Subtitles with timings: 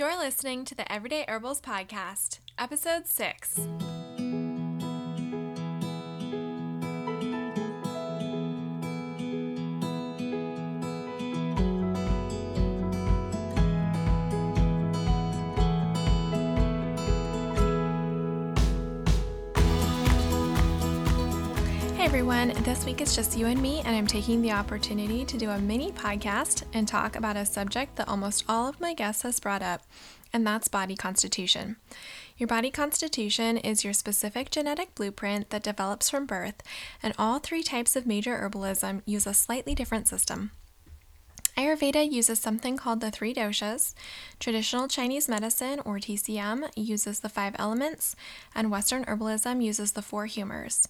[0.00, 3.60] You're listening to the Everyday Herbals Podcast, Episode 6.
[22.00, 25.36] Hey everyone, this week it's just you and me, and I'm taking the opportunity to
[25.36, 29.20] do a mini podcast and talk about a subject that almost all of my guests
[29.20, 29.82] has brought up,
[30.32, 31.76] and that's body constitution.
[32.38, 36.62] Your body constitution is your specific genetic blueprint that develops from birth,
[37.02, 40.52] and all three types of major herbalism use a slightly different system.
[41.60, 43.92] Ayurveda uses something called the three doshas.
[44.38, 48.16] Traditional Chinese medicine, or TCM, uses the five elements,
[48.54, 50.88] and Western herbalism uses the four humors.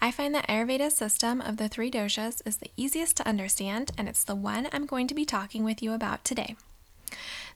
[0.00, 4.08] I find the Ayurveda system of the three doshas is the easiest to understand, and
[4.08, 6.54] it's the one I'm going to be talking with you about today.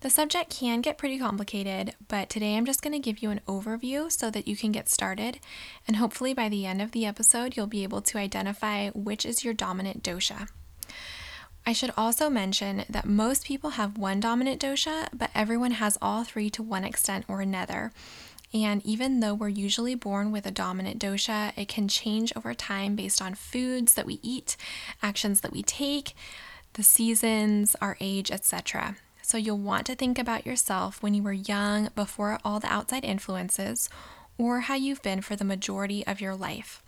[0.01, 3.43] The subject can get pretty complicated, but today I'm just going to give you an
[3.47, 5.39] overview so that you can get started,
[5.87, 9.45] and hopefully by the end of the episode, you'll be able to identify which is
[9.45, 10.49] your dominant dosha.
[11.69, 16.23] I should also mention that most people have one dominant dosha, but everyone has all
[16.23, 17.91] three to one extent or another.
[18.55, 22.95] And even though we're usually born with a dominant dosha, it can change over time
[22.95, 24.57] based on foods that we eat,
[25.03, 26.15] actions that we take,
[26.75, 28.97] the seasons, our age, etc.
[29.21, 33.05] So you'll want to think about yourself when you were young before all the outside
[33.05, 33.91] influences,
[34.39, 36.81] or how you've been for the majority of your life.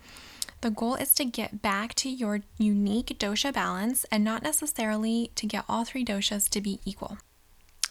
[0.61, 5.47] The goal is to get back to your unique dosha balance and not necessarily to
[5.47, 7.19] get all three doshas to be equal.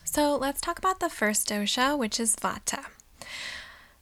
[0.04, 2.86] So let's talk about the first dosha, which is Vata.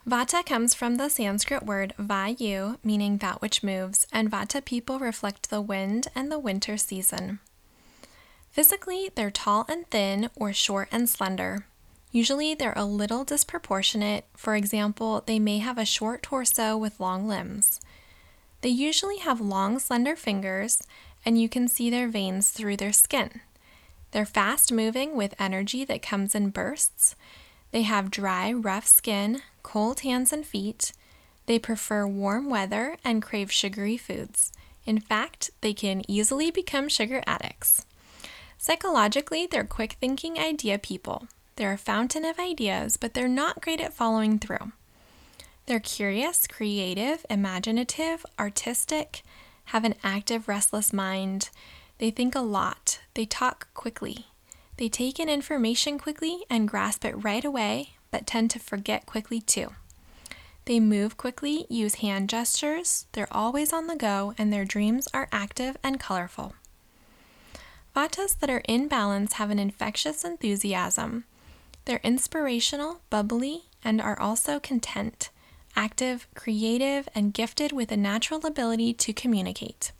[0.07, 5.49] Vata comes from the Sanskrit word vayu, meaning that which moves, and Vata people reflect
[5.49, 7.39] the wind and the winter season.
[8.51, 11.65] Physically, they're tall and thin or short and slender.
[12.11, 14.25] Usually, they're a little disproportionate.
[14.37, 17.74] For example, they may have a short torso with long limbs.
[18.65, 20.81] They usually have long, slender fingers,
[21.23, 23.41] and you can see their veins through their skin.
[24.09, 27.15] They're fast moving with energy that comes in bursts.
[27.69, 30.93] They have dry, rough skin, cold hands and feet.
[31.45, 34.51] They prefer warm weather and crave sugary foods.
[34.83, 37.85] In fact, they can easily become sugar addicts.
[38.57, 41.27] Psychologically, they're quick thinking idea people.
[41.55, 44.71] They're a fountain of ideas, but they're not great at following through.
[45.65, 49.23] They're curious, creative, imaginative, artistic,
[49.65, 51.49] have an active, restless mind.
[51.97, 52.99] They think a lot.
[53.15, 54.27] They talk quickly.
[54.77, 59.41] They take in information quickly and grasp it right away, but tend to forget quickly
[59.41, 59.73] too.
[60.65, 65.29] They move quickly, use hand gestures, they're always on the go, and their dreams are
[65.31, 66.53] active and colorful.
[67.95, 71.23] Vatas that are in balance have an infectious enthusiasm.
[71.85, 75.29] They're inspirational, bubbly, and are also content
[75.75, 79.91] active, creative, and gifted with a natural ability to communicate.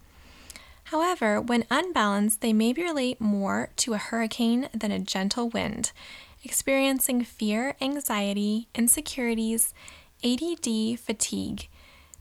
[0.85, 5.91] However, when unbalanced, they may relate more to a hurricane than a gentle wind,
[6.43, 9.73] experiencing fear, anxiety, insecurities,
[10.23, 11.67] ADD, fatigue.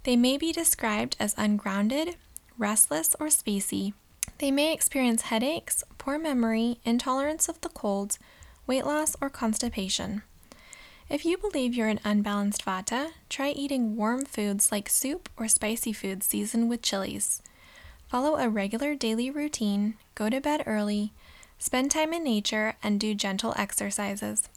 [0.05, 2.17] They may be described as ungrounded,
[2.57, 3.93] restless, or spacey.
[4.39, 8.19] They may experience headaches, poor memory, intolerance of the cold,
[8.67, 10.23] weight loss, or constipation.
[11.11, 15.93] If you believe you're an unbalanced vata, try eating warm foods like soup or spicy
[15.93, 17.43] foods seasoned with chilies.
[18.09, 21.13] Follow a regular daily routine, go to bed early,
[21.59, 24.49] spend time in nature, and do gentle exercises.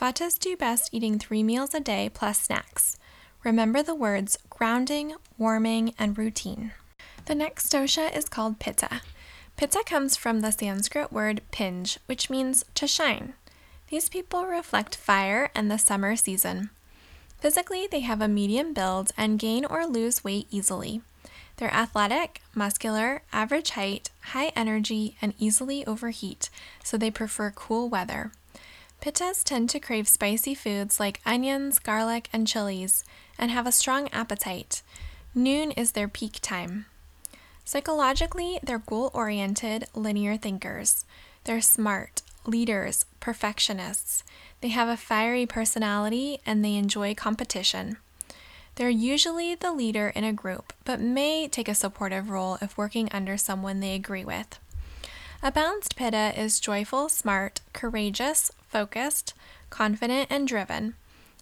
[0.00, 2.96] Vatas do best eating three meals a day plus snacks.
[3.44, 6.72] Remember the words grounding, warming, and routine.
[7.26, 9.02] The next dosha is called Pitta.
[9.56, 13.34] Pitta comes from the Sanskrit word pinj, which means to shine.
[13.90, 16.70] These people reflect fire and the summer season.
[17.40, 21.00] Physically, they have a medium build and gain or lose weight easily.
[21.56, 26.50] They're athletic, muscular, average height, high energy, and easily overheat,
[26.84, 28.32] so they prefer cool weather.
[29.00, 33.04] Pittas tend to crave spicy foods like onions, garlic, and chilies,
[33.38, 34.82] and have a strong appetite.
[35.34, 36.86] Noon is their peak time.
[37.64, 41.04] Psychologically, they're goal oriented, linear thinkers.
[41.44, 44.24] They're smart, leaders, perfectionists.
[44.60, 47.98] They have a fiery personality and they enjoy competition.
[48.74, 53.08] They're usually the leader in a group, but may take a supportive role if working
[53.12, 54.58] under someone they agree with.
[55.42, 59.34] A balanced pitta is joyful, smart, courageous, focused,
[59.70, 60.94] confident, and driven.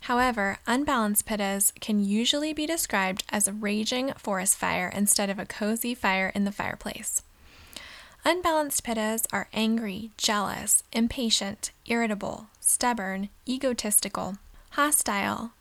[0.02, 5.46] However, unbalanced pittas can usually be described as a raging forest fire instead of a
[5.46, 7.22] cozy fire in the fireplace.
[8.28, 14.38] Unbalanced pittas are angry, jealous, impatient, irritable, stubborn, egotistical,
[14.70, 15.52] hostile.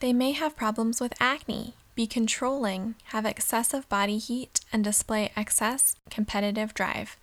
[0.00, 5.96] They may have problems with acne, be controlling, have excessive body heat, and display excess
[6.08, 7.18] competitive drive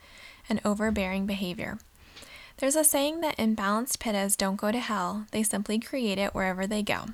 [0.48, 1.80] and overbearing behavior.
[2.58, 6.68] There's a saying that imbalanced pittas don't go to hell, they simply create it wherever
[6.68, 7.06] they go.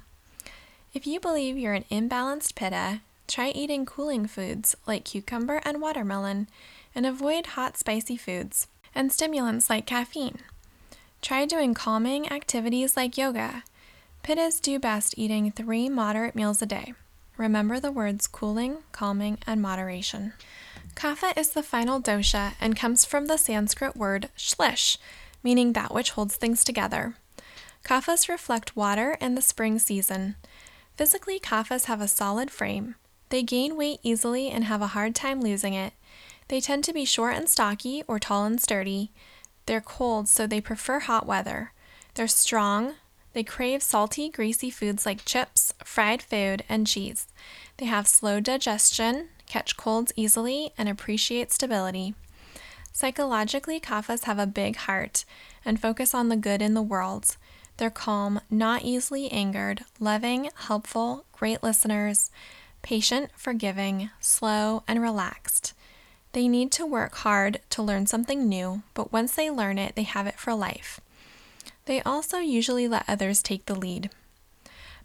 [0.93, 2.99] If you believe you're an imbalanced pitta,
[3.29, 6.47] try eating cooling foods like cucumber and watermelon,
[6.97, 10.39] and avoid hot, spicy foods and stimulants like caffeine.
[11.21, 13.63] Try doing calming activities like yoga.
[14.23, 16.95] Pittas do best eating three moderate meals a day.
[17.37, 20.33] Remember the words cooling, calming, and moderation.
[20.95, 24.97] Kapha is the final dosha and comes from the Sanskrit word shlish,
[25.43, 27.13] meaning that which holds things together.
[27.85, 30.35] Kaphas reflect water and the spring season.
[30.95, 32.95] Physically, kaphas have a solid frame.
[33.29, 35.93] They gain weight easily and have a hard time losing it.
[36.47, 39.11] They tend to be short and stocky or tall and sturdy.
[39.65, 41.73] They're cold, so they prefer hot weather.
[42.13, 42.95] They're strong,
[43.33, 47.27] they crave salty, greasy foods like chips, fried food, and cheese.
[47.77, 52.15] They have slow digestion, catch colds easily, and appreciate stability.
[52.91, 55.23] Psychologically, kaphas have a big heart
[55.63, 57.37] and focus on the good in the world.
[57.77, 62.31] They're calm, not easily angered, loving, helpful, great listeners,
[62.81, 65.73] patient, forgiving, slow, and relaxed.
[66.33, 70.03] They need to work hard to learn something new, but once they learn it, they
[70.03, 70.99] have it for life.
[71.85, 74.09] They also usually let others take the lead.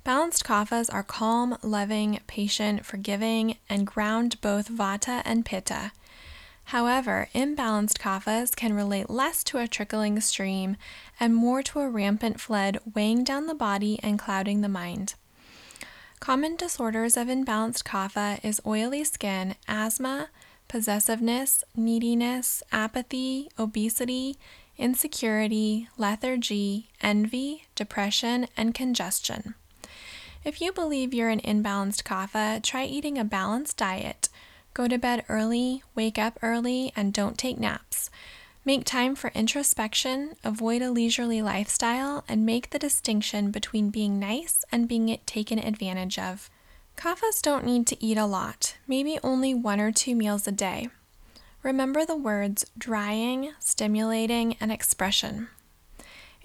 [0.05, 5.93] Balanced kaphas are calm, loving, patient, forgiving, and ground both vata and pitta.
[6.65, 10.77] However, imbalanced kaphas can relate less to a trickling stream
[11.21, 15.15] and more to a rampant flood weighing down the body and clouding the mind.
[16.19, 20.31] Common disorders of imbalanced kapha is oily skin, asthma,
[20.73, 24.39] possessiveness, neediness, apathy, obesity,
[24.79, 29.55] insecurity, lethargy, envy, depression, and congestion.
[30.47, 34.31] If you believe you're an imbalanced kapha, try eating a balanced diet.
[34.73, 38.09] Go to bed early, wake up early, and don't take naps.
[38.65, 44.65] Make time for introspection, avoid a leisurely lifestyle, and make the distinction between being nice
[44.73, 46.49] and being taken advantage of.
[47.02, 50.88] Kaphas don't need to eat a lot, maybe only one or two meals a day.
[51.64, 55.49] Remember the words drying, stimulating, and expression.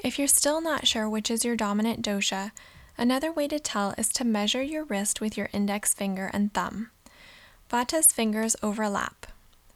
[0.03, 2.53] If you're still not sure which is your dominant dosha,
[2.97, 6.89] another way to tell is to measure your wrist with your index finger and thumb.
[7.69, 9.27] Vata's fingers overlap.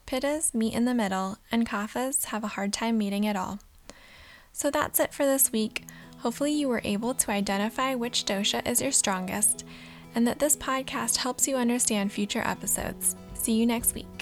[0.04, 3.60] Pittas meet in the middle, and Kaphas have a hard time meeting at all.
[4.52, 5.84] So that's it for this week.
[6.22, 9.64] Hopefully, you were able to identify which dosha is your strongest,
[10.14, 13.16] and that this podcast helps you understand future episodes.
[13.34, 14.21] See you next week.